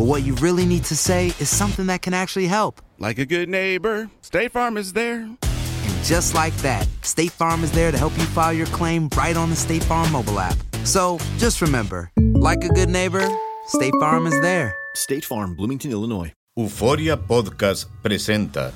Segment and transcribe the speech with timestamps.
[0.00, 2.80] but what you really need to say is something that can actually help.
[2.98, 5.16] Like a good neighbor, State Farm is there.
[5.20, 9.36] And just like that, State Farm is there to help you file your claim right
[9.36, 10.56] on the State Farm mobile app.
[10.84, 13.28] So just remember, like a good neighbor,
[13.66, 14.74] State Farm is there.
[14.94, 16.32] State Farm, Bloomington, Illinois.
[16.56, 18.72] Euforia Podcast presenta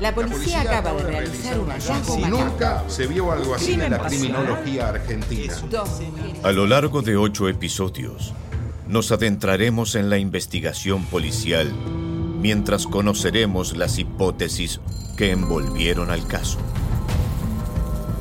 [0.00, 3.98] La policía acaba de realizar un hallazgo Si nunca se vio algo así en la
[3.98, 5.54] criminología argentina.
[6.42, 8.32] A lo largo de ocho episodios,
[8.88, 11.72] nos adentraremos en la investigación policial
[12.40, 14.80] mientras conoceremos las hipótesis
[15.16, 16.58] que envolvieron al caso.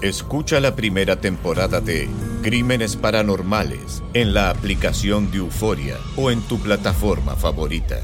[0.01, 2.09] Escucha la primera temporada de
[2.43, 7.99] Crímenes Paranormales en la aplicación de Euforia o en tu plataforma favorita.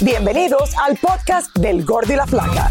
[0.00, 2.70] Bienvenidos al podcast del Gordo y la Flaca.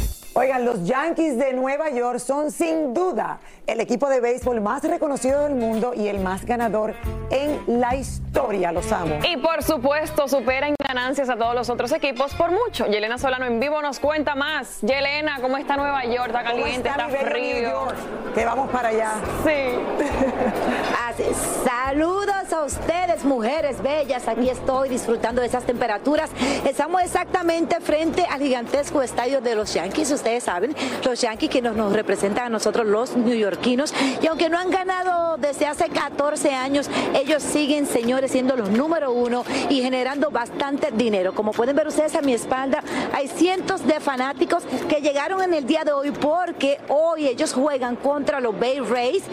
[0.33, 5.43] Oigan, los Yankees de Nueva York son sin duda el equipo de béisbol más reconocido
[5.43, 6.93] del mundo y el más ganador
[7.29, 8.71] en la historia.
[8.71, 9.19] Los amo.
[9.29, 12.85] Y por supuesto, superan ganancias a todos los otros equipos por mucho.
[12.87, 14.79] Yelena Solano en vivo nos cuenta más.
[14.81, 16.27] Yelena, ¿cómo está Nueva York?
[16.27, 16.89] ¿Está ¿Cómo caliente?
[16.89, 17.61] está ¿Está, frío?
[17.69, 17.95] York?
[18.33, 19.11] Que vamos para allá.
[19.43, 19.51] Sí.
[21.07, 21.23] Así,
[21.65, 24.27] Saludos a ustedes, mujeres bellas.
[24.29, 26.29] Aquí estoy disfrutando de esas temperaturas.
[26.65, 30.11] Estamos exactamente frente al gigantesco estadio de los Yankees.
[30.21, 33.91] Ustedes saben, los Yankees que nos, nos representan a nosotros los neoyorquinos.
[34.21, 39.11] Y aunque no han ganado desde hace 14 años, ellos siguen, señores, siendo los número
[39.11, 41.33] uno y generando bastante dinero.
[41.33, 42.83] Como pueden ver ustedes a mi espalda,
[43.15, 47.95] hay cientos de fanáticos que llegaron en el día de hoy porque hoy ellos juegan
[47.95, 49.23] contra los Bay Rays.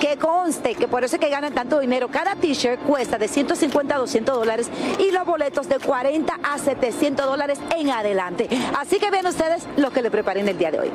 [0.00, 2.08] Que conste que por eso es que ganan tanto dinero.
[2.08, 7.26] Cada t-shirt cuesta de 150 a 200 dólares y los boletos de 40 a 700
[7.26, 8.48] dólares en adelante.
[8.78, 10.92] Así que vean ustedes lo que le preparé el día de hoy.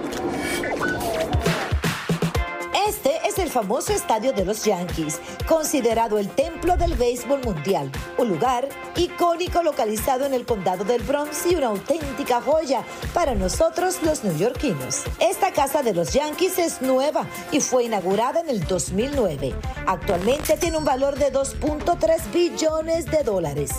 [2.88, 8.30] Este es el famoso estadio de los Yankees, considerado el templo del béisbol mundial, un
[8.30, 12.84] lugar icónico localizado en el condado del Bronx y una auténtica joya
[13.14, 15.04] para nosotros los neoyorquinos.
[15.20, 19.54] Esta casa de los Yankees es nueva y fue inaugurada en el 2009.
[19.88, 23.72] Actualmente tiene un valor de 2.3 billones de dólares.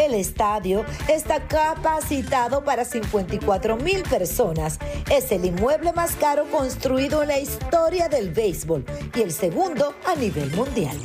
[0.00, 4.78] El estadio está capacitado para 54 mil personas.
[5.10, 8.82] Es el inmueble más caro construido en la historia del béisbol
[9.14, 10.96] y el segundo a nivel mundial.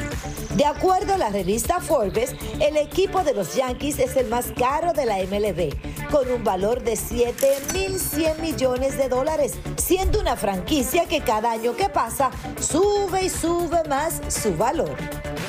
[0.55, 4.93] De acuerdo a la revista Forbes, el equipo de los Yankees es el más caro
[4.93, 11.19] de la MLB, con un valor de 7.100 millones de dólares, siendo una franquicia que
[11.19, 12.31] cada año que pasa
[12.61, 14.95] sube y sube más su valor.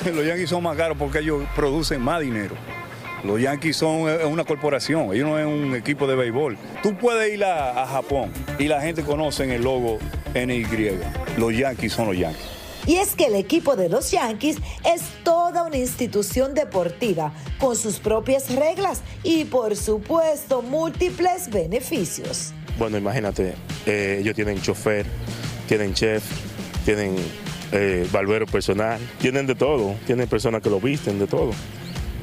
[0.04, 2.56] Los Yankees son más caros porque ellos producen más dinero.
[3.26, 6.56] Los Yankees son eh, una corporación, ellos no es un equipo de béisbol.
[6.82, 9.98] Tú puedes ir a, a Japón y la gente conoce el logo
[10.34, 10.66] NY.
[11.36, 12.56] Los Yankees son los Yankees.
[12.86, 17.98] Y es que el equipo de los Yankees es toda una institución deportiva con sus
[17.98, 22.52] propias reglas y por supuesto múltiples beneficios.
[22.78, 23.54] Bueno, imagínate,
[23.86, 25.04] eh, ellos tienen chofer,
[25.66, 26.22] tienen chef,
[26.84, 27.16] tienen
[27.72, 31.50] eh, barbero personal, tienen de todo, tienen personas que lo visten, de todo.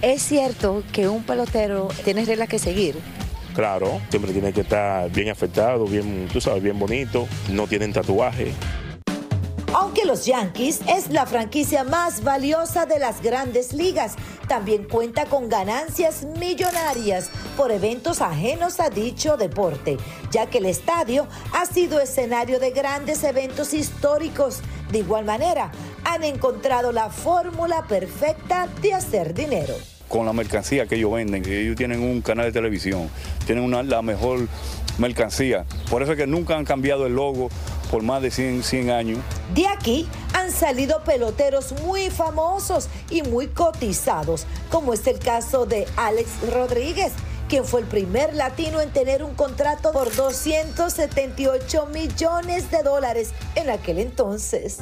[0.03, 2.99] Es cierto que un pelotero tiene reglas que seguir.
[3.55, 8.51] Claro, siempre tiene que estar bien afectado, bien, tú sabes, bien bonito, no tienen tatuaje.
[9.73, 14.15] Aunque los Yankees es la franquicia más valiosa de las grandes ligas,
[14.49, 19.95] también cuenta con ganancias millonarias por eventos ajenos a dicho deporte,
[20.31, 24.59] ya que el estadio ha sido escenario de grandes eventos históricos.
[24.91, 25.71] De igual manera,
[26.03, 29.75] han encontrado la fórmula perfecta de hacer dinero
[30.13, 31.43] con la mercancía que ellos venden.
[31.43, 33.09] Ellos tienen un canal de televisión,
[33.47, 34.47] tienen una, la mejor
[34.99, 35.65] mercancía.
[35.89, 37.49] Por eso es que nunca han cambiado el logo
[37.89, 39.17] por más de 100, 100 años.
[39.55, 45.87] De aquí han salido peloteros muy famosos y muy cotizados, como es el caso de
[45.95, 47.11] Alex Rodríguez,
[47.49, 53.71] quien fue el primer latino en tener un contrato por 278 millones de dólares en
[53.71, 54.77] aquel entonces.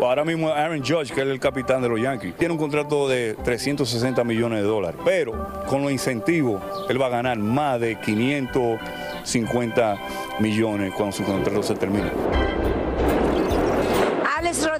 [0.00, 3.36] Ahora mismo Aaron Judge, que es el capitán de los Yankees, tiene un contrato de
[3.44, 9.98] 360 millones de dólares, pero con los incentivos él va a ganar más de 550
[10.40, 12.10] millones cuando su contrato se termine.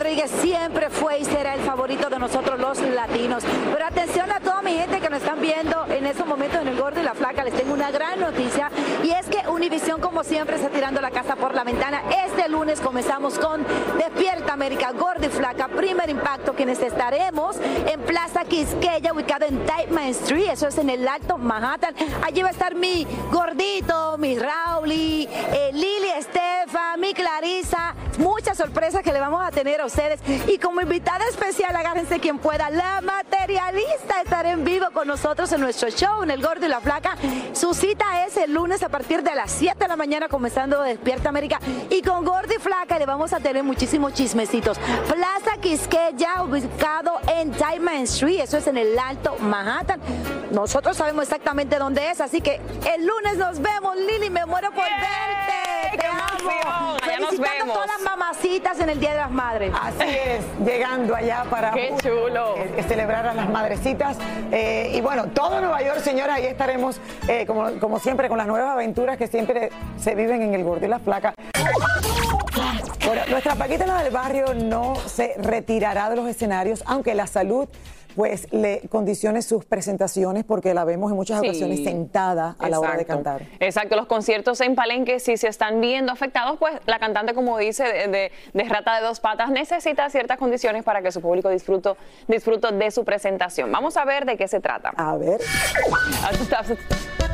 [0.04, 3.42] Rodríguez siempre fue y será el favorito de nosotros los latinos.
[3.72, 6.78] Pero atención a toda mi gente que nos están viendo en estos momentos en el
[6.78, 7.42] Gordo y la Flaca.
[7.42, 8.70] Les tengo una gran noticia
[9.02, 12.02] y es que Univisión como siempre está tirando la casa por la ventana.
[12.26, 13.64] Este lunes comenzamos con
[13.96, 17.56] Despierta América, Gordo y Flaca, primer impacto, quienes estaremos
[17.86, 21.94] en Plaza Quisqueya, ubicado en Main Street, eso es en el Alto Manhattan.
[22.22, 29.02] Allí va a estar mi gordito, mi Rauli, eh, Lili Estefa, mi Clarisa, muchas sorpresas
[29.02, 29.93] que le vamos a tener a.
[30.46, 35.60] Y como invitada especial, agárrense quien pueda, la materialista estará en vivo con nosotros en
[35.60, 37.16] nuestro show, en El Gordo y la Flaca.
[37.52, 41.28] Su cita es el lunes a partir de las 7 de la mañana, comenzando Despierta
[41.28, 41.60] América.
[41.90, 44.78] Y con Gordo y Flaca le vamos a tener muchísimos chismecitos.
[44.78, 50.00] Plaza Quisqueya, ubicado en Diamond Street, eso es en el Alto Manhattan.
[50.50, 52.60] Nosotros sabemos exactamente dónde es, así que
[52.94, 53.96] el lunes nos vemos.
[53.96, 55.98] Lili, me muero por verte.
[55.98, 56.96] Te amo.
[57.04, 59.72] Felicitando a todas las mamacitas en el Día de las Madres.
[59.84, 62.56] Así es, llegando allá para Qué chulo.
[62.56, 64.16] eh, celebrar a las madrecitas.
[64.50, 66.98] Eh, y bueno, todo Nueva York, señora, ahí estaremos,
[67.28, 69.68] eh, como, como siempre, con las nuevas aventuras que siempre
[70.00, 71.34] se viven en el Gordo y la Flaca.
[73.04, 77.68] Bueno, nuestra Paquita la del barrio no se retirará de los escenarios, aunque la salud
[78.14, 81.48] pues le condicione sus presentaciones porque la vemos en muchas Sí.
[81.48, 83.42] ocasiones sentada a la hora de cantar.
[83.60, 87.84] Exacto, los conciertos en Palenque si se están viendo afectados, pues la cantante, como dice,
[87.84, 91.96] de, de- de Rata de Dos Patas, necesita ciertas condiciones para que su público disfruto,
[92.28, 93.70] disfruto de su presentación.
[93.72, 94.92] Vamos a ver de qué se trata.
[94.96, 95.40] A ver.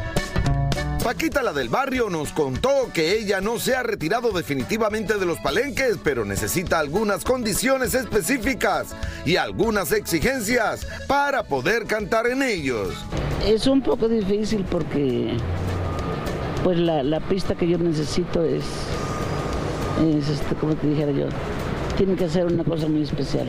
[1.10, 5.40] Paquita, la del barrio, nos contó que ella no se ha retirado definitivamente de los
[5.40, 8.94] palenques, pero necesita algunas condiciones específicas
[9.26, 12.94] y algunas exigencias para poder cantar en ellos.
[13.44, 15.36] Es un poco difícil porque
[16.62, 18.62] pues la, pista que yo necesito es,
[20.16, 21.26] es este, como te dijera yo,
[21.96, 23.48] tiene que ser una cosa muy especial.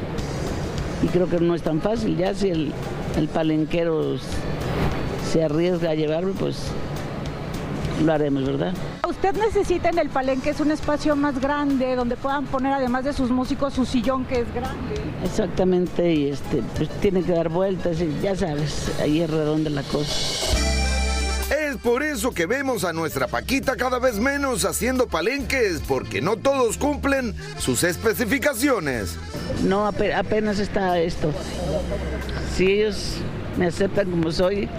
[1.03, 2.73] Y creo que no es tan fácil, ya si el,
[3.31, 4.15] palenquero
[5.31, 6.57] se arriesga a llevarme, pues
[8.01, 8.73] lo haremos, ¿verdad?
[9.07, 13.13] Usted necesita en el palenque es un espacio más grande donde puedan poner además de
[13.13, 14.95] sus músicos su sillón que es grande.
[15.23, 19.83] Exactamente, y este, pues tiene que dar vueltas y ya sabes, ahí es redonda la
[19.83, 20.11] cosa.
[21.69, 26.37] Es por eso que vemos a nuestra Paquita cada vez menos haciendo palenques, porque no
[26.37, 29.15] todos cumplen sus especificaciones.
[29.63, 31.31] No, ape- apenas está esto.
[32.55, 33.15] Si ellos
[33.57, 34.69] me aceptan como soy,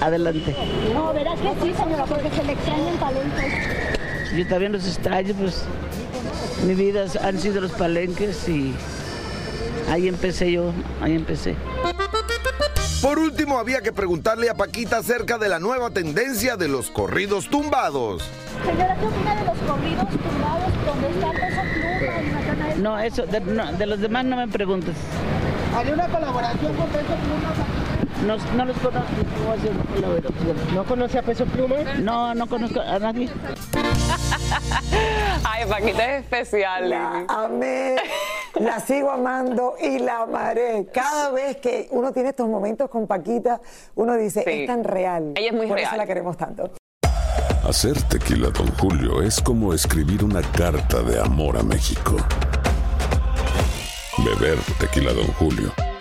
[0.00, 0.54] adelante.
[0.92, 3.52] No, verás que sí, señora, porque se le extraña en palenque.
[4.36, 5.64] Yo también los extraño, pues
[6.66, 8.74] mi vida han sido los palenques y
[9.90, 11.54] ahí empecé yo, ahí empecé.
[13.02, 17.50] Por último, había que preguntarle a Paquita acerca de la nueva tendencia de los corridos
[17.50, 18.24] tumbados.
[18.64, 22.80] Señora, ¿qué opina de los corridos tumbados donde está Peso Pluma y?
[22.80, 24.96] No, eso, de, no, de los demás no me preguntes.
[25.76, 27.73] ¿Hay una colaboración con Peso Pluma?
[28.26, 29.08] No, no los conozco.
[29.36, 30.74] ¿cómo va a ser una colaboración?
[30.74, 31.76] ¿No conoce a Peso Pluma?
[32.00, 33.28] No, no conozco a nadie.
[35.44, 36.90] Ay, Paquita es especial.
[36.90, 37.96] La amé,
[38.54, 40.86] la sigo amando y la amaré.
[40.92, 43.60] Cada vez que uno tiene estos momentos con Paquita,
[43.94, 44.62] uno dice, Sí.
[44.62, 45.32] es tan real.
[45.36, 46.70] Ella es muy Por eso la queremos tanto.
[47.68, 52.16] Hacer tequila, Don Julio, es como escribir una carta de amor a México.
[54.18, 55.72] Beber tequila, Don Julio,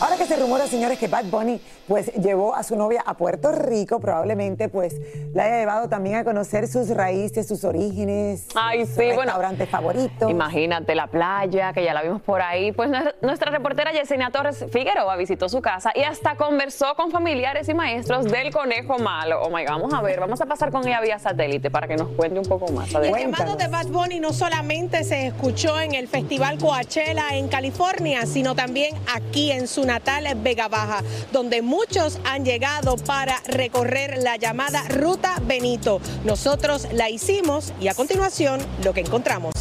[0.00, 3.52] Ahora que se rumora, señores, que Bad Bunny pues llevó a su novia a Puerto
[3.52, 4.96] Rico, probablemente pues
[5.34, 9.22] la haya llevado también a conocer sus raíces, sus orígenes, Ay, su sí, bueno.
[9.22, 10.28] restaurante favorito.
[10.30, 12.72] Imagínate la playa, que ya la vimos por ahí.
[12.72, 12.90] Pues
[13.20, 18.24] nuestra- reportera Yesenia Torres Figueroa visitó su casa y hasta conversó con familiares y maestros
[18.26, 19.42] del conejo malo.
[19.42, 21.96] Oh my God, vamos a ver, vamos a pasar con ella vía satélite para que
[21.96, 22.94] nos cuente un poco más.
[22.94, 28.24] El llamado de Bad Bunny no solamente se escuchó en el Festival Coachella en California,
[28.24, 34.36] sino también aquí en su natal Vega Baja, donde muchos han llegado para recorrer la
[34.36, 36.00] llamada Ruta Benito.
[36.24, 39.52] Nosotros la hicimos y a continuación lo que encontramos.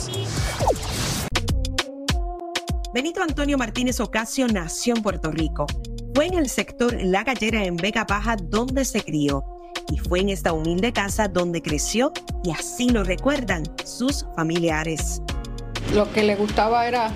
[2.93, 5.65] Benito Antonio Martínez Ocasio nació en Puerto Rico.
[6.13, 9.43] Fue en el sector La Gallera en Vega Baja donde se crió.
[9.91, 12.12] Y fue en esta humilde casa donde creció
[12.43, 15.24] y así lo recuerdan sus familiares.
[15.95, 17.12] Lo que le gustaba era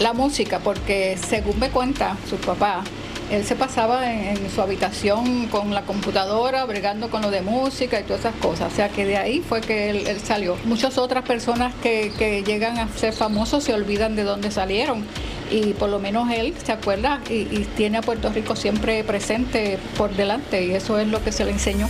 [0.00, 2.82] la música, porque según me cuenta su papá,
[3.30, 8.04] él se pasaba en, su habitación con la computadora, bregando con lo de música y
[8.04, 8.72] todas esas cosas.
[8.72, 10.56] O sea que de ahí fue que él, salió.
[10.64, 15.04] Muchas otras personas que, que llegan a ser famosos se olvidan de dónde salieron.
[15.50, 19.78] Y por lo menos él se acuerda y, y tiene a Puerto Rico siempre presente
[19.96, 21.88] por delante y eso es lo que se le enseñó.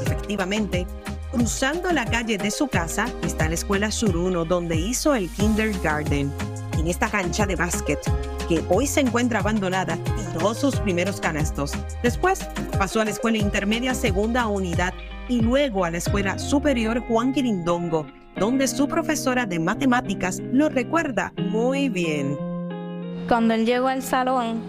[0.00, 0.86] Efectivamente,
[1.30, 6.32] cruzando la calle de su casa está la escuela Suruno, donde hizo el kindergarten.
[6.78, 7.98] En esta cancha de básquet,
[8.48, 9.96] que hoy se encuentra abandonada,
[10.32, 11.72] tiró sus primeros canastos.
[12.02, 14.92] Después pasó a la escuela intermedia segunda unidad
[15.28, 18.06] y luego a la escuela superior Juan Quirindongo,
[18.36, 22.36] donde su profesora de matemáticas lo recuerda muy bien.
[23.28, 24.60] Cuando él llegó al salón,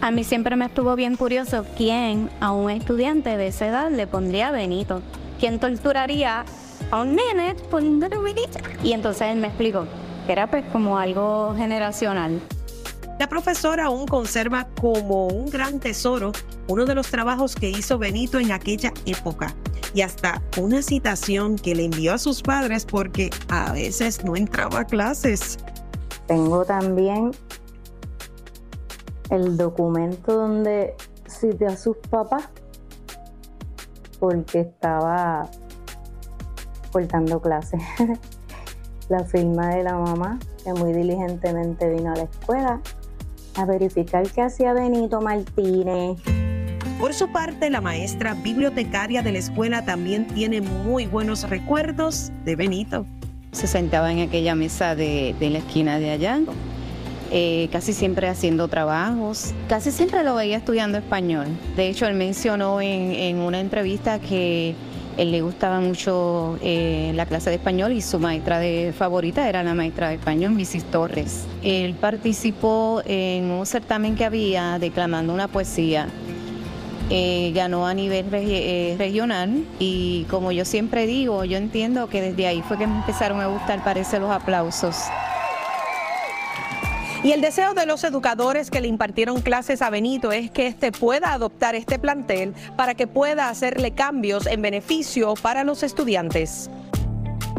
[0.00, 4.06] a mí siempre me estuvo bien curioso quién a un estudiante de esa edad le
[4.06, 5.00] pondría Benito.
[5.44, 6.42] ¿Quién torturaría
[6.90, 8.58] a un nene poniéndole Benito?
[8.82, 9.84] Y entonces él me explicó
[10.24, 12.40] que era pues como algo generacional.
[13.20, 16.32] La profesora aún conserva como un gran tesoro
[16.66, 19.54] uno de los trabajos que hizo Benito en aquella época
[19.92, 24.80] y hasta una citación que le envió a sus padres porque a veces no entraba
[24.80, 25.58] a clases.
[26.26, 27.32] Tengo también
[29.28, 30.94] el documento donde
[31.28, 32.48] cité a sus papás
[34.18, 35.48] porque estaba
[36.92, 37.82] cortando clases.
[39.08, 42.80] la firma de la mamá, que muy diligentemente vino a la escuela
[43.56, 46.18] a verificar qué hacía Benito Martínez.
[46.98, 52.56] Por su parte, la maestra bibliotecaria de la escuela también tiene muy buenos recuerdos de
[52.56, 53.06] Benito.
[53.52, 56.40] Se sentaba en aquella mesa de, de la esquina de allá,
[57.36, 59.52] eh, casi siempre haciendo trabajos.
[59.68, 61.48] Casi siempre lo veía estudiando español.
[61.76, 64.76] De hecho, él mencionó en, una entrevista que
[65.16, 68.60] él le gustaba mucho eh, la clase de español y su maestra
[68.96, 70.84] favorita era la maestra de español, Mrs.
[70.92, 71.44] Torres.
[71.64, 76.06] Él participó en un certamen que había declamando una poesía.
[77.10, 82.46] Eh, ganó a nivel regi- regional y como yo siempre digo, yo entiendo que desde
[82.46, 84.96] ahí fue que me empezaron a gustar, parece, los aplausos.
[87.24, 90.92] Y el deseo de los educadores que le impartieron clases a Benito es que éste
[90.92, 96.68] pueda adoptar este plantel para que pueda hacerle cambios en beneficio para los estudiantes.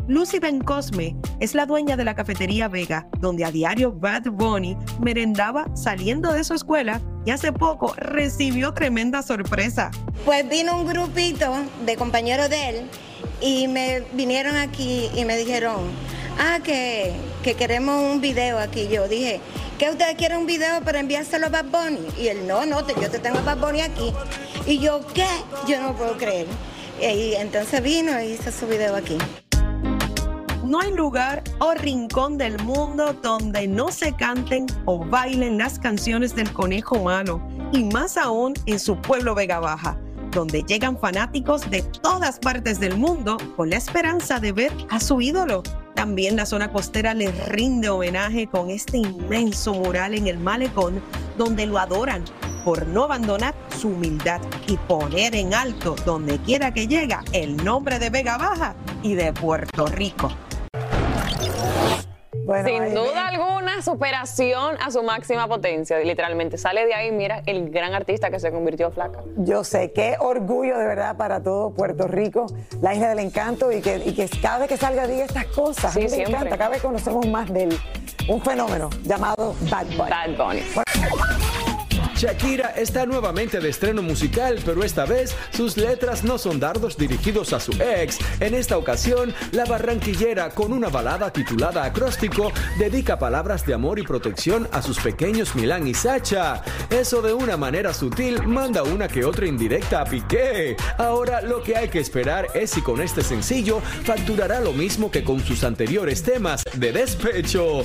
[0.07, 4.77] Lucy Ben Cosme es la dueña de la cafetería Vega, donde a diario Bad Bunny
[5.01, 9.89] merendaba saliendo de su escuela y hace poco recibió tremenda sorpresa.
[10.25, 12.89] Pues vino un grupito de compañeros de él
[13.41, 15.89] y me vinieron aquí y me dijeron,
[16.37, 17.15] ah, que,
[17.45, 18.87] que queremos un video aquí.
[18.87, 19.39] Yo dije,
[19.77, 21.99] ¿qué ustedes quieren un video para enviárselo a Bad Bunny?
[22.19, 24.11] Y él, no, no, te- yo te tengo a Bad Bunny aquí.
[24.65, 25.27] Y yo, ¿qué?
[25.67, 26.47] Yo no puedo creer.
[26.99, 29.19] Y entonces vino y hizo su video aquí.
[30.63, 36.35] No hay lugar o rincón del mundo donde no se canten o bailen las canciones
[36.35, 37.39] del conejo malo,
[37.71, 39.95] y más aún en su pueblo Vega Baja,
[40.31, 45.21] donde llegan fanáticos de todas partes del mundo con la esperanza de ver a su
[45.21, 45.61] ídolo.
[45.95, 51.01] También la zona costera le rinde homenaje con este inmenso mural en el malecón
[51.37, 52.23] donde lo adoran
[52.65, 57.97] por no abandonar su humildad y poner en alto donde quiera que llega el nombre
[57.99, 60.31] de Vega Baja y de Puerto Rico.
[62.65, 65.99] Sin duda alguna, superación a su máxima potencia.
[65.99, 69.19] Literalmente sale de ahí, mira el gran artista que se convirtió flaca.
[69.37, 72.45] Yo sé, qué orgullo de verdad para todo Puerto Rico,
[72.81, 75.93] la isla del encanto y que, y que cada vez que salga diga estas cosas.
[75.93, 76.35] Sí, a mí me siempre.
[76.35, 77.79] encanta, cada vez conocemos más de él.
[78.27, 80.09] Un fenómeno llamado Bad Bunny.
[80.09, 81.34] Bad Bunny.
[82.25, 87.53] Shakira está nuevamente de estreno musical, pero esta vez sus letras no son dardos dirigidos
[87.53, 88.17] a su ex.
[88.39, 94.01] En esta ocasión, la barranquillera, con una balada titulada Acróstico, dedica palabras de amor y
[94.01, 96.63] protección a sus pequeños Milán y Sacha.
[96.89, 100.75] Eso de una manera sutil manda una que otra indirecta a Piqué.
[100.97, 105.23] Ahora lo que hay que esperar es si con este sencillo facturará lo mismo que
[105.23, 107.83] con sus anteriores temas de despecho.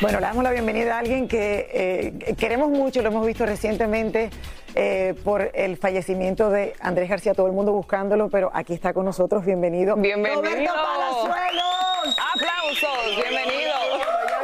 [0.00, 4.28] Bueno, le damos la bienvenida a alguien que eh, queremos mucho, lo hemos visto recientemente
[4.74, 9.06] eh, por el fallecimiento de Andrés García, todo el mundo buscándolo, pero aquí está con
[9.06, 9.96] nosotros, bienvenido.
[9.96, 10.42] Bienvenido.
[10.42, 12.16] Roberto Palazuelos.
[12.34, 13.72] Aplausos, bienvenido.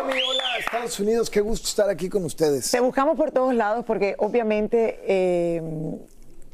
[0.06, 2.70] Miami, hola Estados Unidos, qué gusto estar aquí con ustedes.
[2.70, 5.62] Te buscamos por todos lados porque obviamente eh,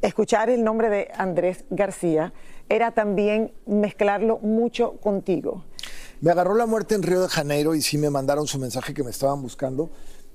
[0.03, 2.33] escuchar el nombre de Andrés García
[2.69, 5.63] era también mezclarlo mucho contigo.
[6.21, 9.05] Me agarró la muerte en Río de Janeiro y sí me mandaron su mensaje que
[9.05, 9.91] me estaban buscando,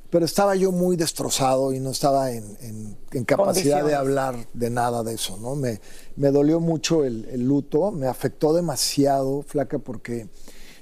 [0.09, 4.69] pero estaba yo muy destrozado y no estaba en, en- en capacidad de hablar de
[4.69, 5.55] nada de eso, ¿no?
[5.55, 5.81] Me,
[6.15, 10.27] me dolió mucho el, el luto, me afectó demasiado, flaca, porque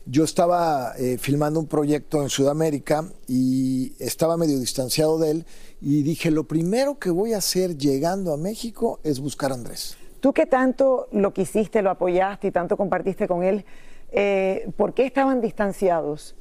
[0.06, 5.46] yo estaba eh, filmando un proyecto en Sudamérica y estaba medio distanciado de él
[5.80, 9.96] y dije, lo primero que voy a hacer llegando a México es buscar a Andrés.
[10.20, 13.64] Tú que tanto lo quisiste, lo apoyaste y tanto compartiste con él,
[14.12, 16.36] eh, ¿por qué estaban distanciados?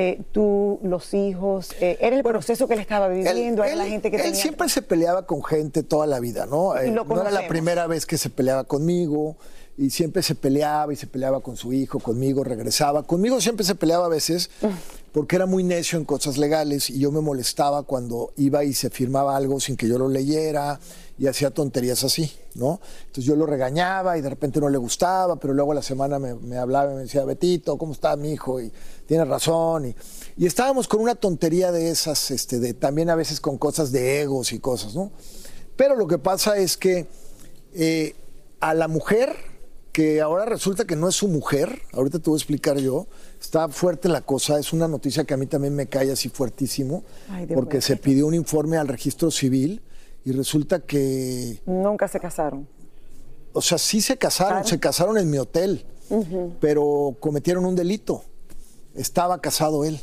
[0.00, 4.10] Eh, tú, los hijos, eh, era el proceso que él estaba viviendo, era la gente
[4.10, 4.40] que él tenía...
[4.40, 6.76] siempre se peleaba con gente toda la vida, ¿no?
[6.76, 9.36] Eh, no era la primera vez que se peleaba conmigo
[9.76, 13.02] y siempre se peleaba y se peleaba con su hijo, conmigo, regresaba.
[13.02, 14.50] Conmigo siempre se peleaba a veces
[15.12, 18.90] porque era muy necio en cosas legales y yo me molestaba cuando iba y se
[18.90, 20.78] firmaba algo sin que yo lo leyera
[21.18, 22.80] y hacía tonterías así, ¿no?
[23.00, 26.18] Entonces yo lo regañaba y de repente no le gustaba, pero luego a la semana
[26.18, 28.60] me, hablaba y me decía, Betito, ¿cómo está mi hijo?
[28.60, 28.72] Y
[29.06, 29.86] tiene razón.
[29.86, 29.96] Y,
[30.36, 34.20] y estábamos con una tontería de esas, este, de, también a veces con cosas de
[34.20, 35.10] egos y cosas, ¿no?
[35.76, 37.08] Pero lo que pasa es que
[37.74, 38.14] eh,
[38.60, 39.34] a la mujer,
[39.92, 43.06] que ahora resulta que no es su mujer, ahorita te voy a explicar yo,
[43.40, 47.04] está fuerte la cosa, es una noticia que a mí también me cae así fuertísimo,
[47.30, 49.80] Ay, Dios porque se pidió un informe al registro civil
[50.24, 52.68] y resulta que, Nunca se casaron.
[53.52, 55.84] o sea, sí se casaron, se casaron en mi hotel,
[56.60, 58.24] pero cometieron un delito.
[58.94, 60.00] Estaba casado él.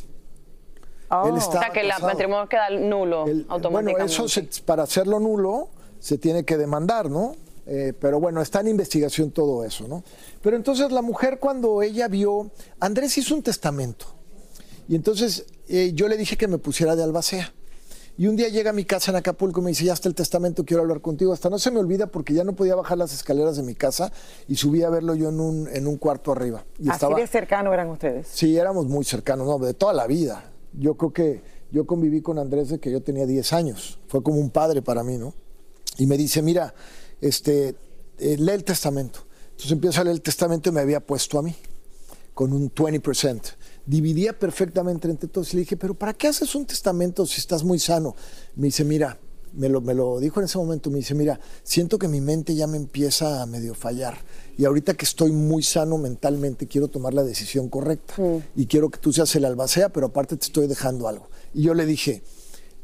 [1.09, 1.27] Oh.
[1.27, 3.91] Él o sea que el matrimonio queda nulo automáticamente.
[3.91, 5.69] Bueno, eso se- para hacerlo nulo
[5.99, 7.35] se tiene que demandar, ¿no?
[7.67, 10.03] Eh, pero bueno, está en investigación todo eso, ¿no?
[10.41, 14.05] Pero entonces la mujer cuando ella vio, Andrés hizo un testamento.
[14.87, 17.53] Y entonces eh, yo le dije que me pusiera de albacea.
[18.17, 20.15] Y un día llega a mi casa en Acapulco y me dice, ya está el
[20.15, 21.33] testamento, quiero hablar contigo.
[21.33, 24.11] Hasta no se me olvida porque ya no podía bajar las escaleras de mi casa
[24.47, 26.63] y subí a verlo yo en un, en un cuarto arriba.
[26.79, 28.27] Y Así de cercano eran ustedes.
[28.31, 30.49] Sí, éramos muy cercanos, no, de toda la vida.
[30.71, 33.99] Yo creo que yo conviví con Andrés de que yo tenía 10 años.
[34.07, 35.33] Fue como un padre para mí, ¿no?
[35.97, 36.73] Y me dice, mira,
[37.27, 37.75] este,
[38.19, 39.25] eh, lee el testamento.
[39.51, 41.55] Entonces empiezo a leer el testamento y me había puesto a mí
[42.33, 43.41] con un 20%.
[43.85, 45.53] Dividía perfectamente entre todos.
[45.53, 48.15] Y le dije, pero ¿para qué haces un testamento si estás muy sano?
[48.55, 49.17] Me dice, mira,
[49.53, 52.53] me lo, me lo dijo en ese momento, me dice, mira, siento que mi mente
[52.55, 54.17] ya me empieza a medio fallar.
[54.57, 58.15] Y ahorita que estoy muy sano mentalmente, quiero tomar la decisión correcta.
[58.55, 61.29] Y quiero que tú seas el albacea, pero aparte te estoy dejando algo.
[61.53, 62.21] Y yo le dije,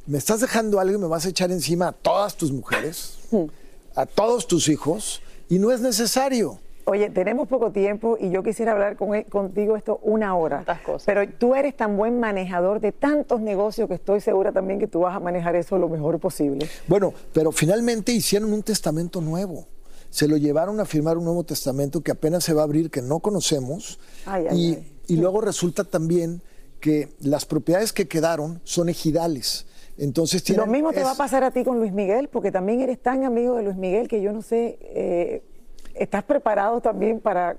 [0.07, 3.17] ¿me estás dejando algo y me vas a echar encima a todas tus mujeres,
[3.95, 5.21] a todos tus hijos?
[5.49, 6.59] Y no es necesario.
[6.85, 10.65] Oye, tenemos poco tiempo y yo quisiera hablar con- e, contigo esto una hora.
[11.05, 15.01] Pero tú eres tan buen manejador de tantos negocios que estoy segura también que tú
[15.01, 16.67] vas a manejar eso lo mejor posible.
[16.87, 19.67] Bueno, pero finalmente hicieron un testamento nuevo.
[20.09, 23.01] Se lo llevaron a firmar un nuevo testamento que apenas se va a abrir, que
[23.01, 23.99] no conocemos.
[24.25, 24.91] Ay, ay, y, ay.
[25.07, 26.41] y luego resulta también
[26.81, 29.67] que las propiedades que quedaron son ejidales.
[29.97, 32.51] Entonces tienen, Lo mismo te es- va a pasar a ti con Luis Miguel, porque
[32.51, 35.43] también eres tan amigo de Luis Miguel que yo no sé, eh,
[35.95, 37.55] ¿estás preparado también para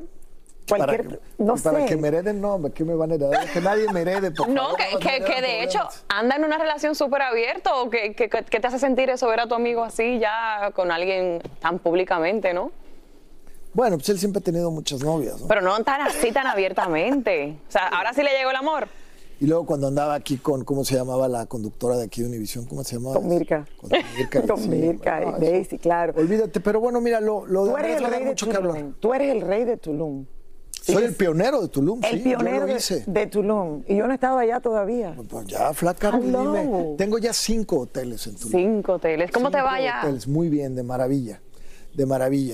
[0.69, 1.87] Para Cualquier, que, no para sé.
[1.87, 3.51] que me hereden, no, ¿qué me van a heredar?
[3.53, 6.57] Que nadie me herede, por No, favor, que, que- que de hecho anda en una
[6.57, 9.83] relación súper abierta o que, que- que te hace sentir eso ver a tu amigo
[9.83, 12.71] así ya con alguien tan públicamente, ¿no?
[13.75, 15.49] Bueno, pues él siempre ha tenido muchas novias, ¿no?
[15.49, 17.57] Pero no tan así, tan abiertamente.
[17.69, 18.87] O sea, ahora sí le llegó el amor.
[19.43, 22.65] Y luego cuando andaba aquí con, ¿cómo se llamaba la conductora de aquí de Univisión?
[22.65, 23.17] ¿Cómo se llamaba?
[23.17, 23.67] Con Mirka.
[23.77, 24.43] Con Mirka.
[24.47, 26.15] Con sí, bueno, y Daisy, claro.
[26.17, 28.21] Olvídate, pero bueno, mira, lo, lo de Tú eres Andrés el va a dar rey
[28.21, 28.85] de mucho que hablar.
[29.01, 30.27] Tú eres el rey de Tulum.
[30.81, 33.03] Soy el pionero de Tulum, El sí, pionero yo lo de, hice.
[33.05, 33.83] de Tulum.
[33.89, 35.17] Y yo no he estado allá todavía.
[35.29, 36.95] Pues ya, flaca, dime.
[36.97, 38.53] Tengo ya cinco hoteles en Tulum.
[38.53, 39.33] Cinco hoteles.
[39.33, 40.03] ¿Cómo te vaya?
[40.05, 41.41] hoteles, muy bien, de maravilla.
[41.95, 42.53] De maravilla.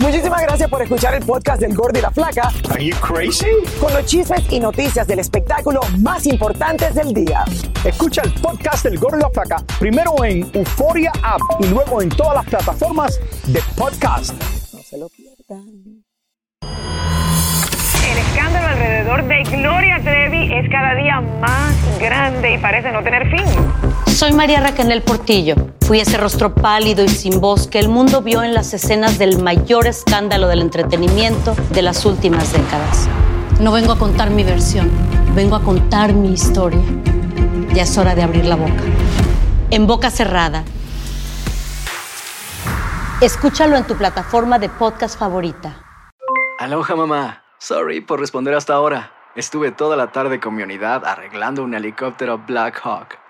[0.00, 2.50] Muchísimas gracias por escuchar el podcast del Gordo y la Flaca.
[2.70, 3.46] Are you crazy?
[3.78, 7.44] Con los chismes y noticias del espectáculo más importantes del día.
[7.84, 12.08] Escucha el podcast del Gordo y la Flaca primero en Euforia App y luego en
[12.08, 14.32] todas las plataformas de podcast.
[14.72, 16.02] No se lo pierdan.
[18.10, 23.28] El escándalo alrededor de Gloria Trevi es cada día más grande y parece no tener
[23.30, 23.89] fin.
[24.10, 25.54] Soy María Raquel Portillo.
[25.86, 29.40] Fui ese rostro pálido y sin voz que el mundo vio en las escenas del
[29.40, 33.08] mayor escándalo del entretenimiento de las últimas décadas.
[33.60, 34.90] No vengo a contar mi versión,
[35.34, 36.82] vengo a contar mi historia.
[37.72, 38.82] Ya es hora de abrir la boca.
[39.70, 40.64] En boca cerrada.
[43.22, 45.82] Escúchalo en tu plataforma de podcast favorita.
[46.58, 47.42] Aloha mamá.
[47.58, 49.12] Sorry por responder hasta ahora.
[49.34, 53.29] Estuve toda la tarde con mi unidad arreglando un helicóptero Black Hawk.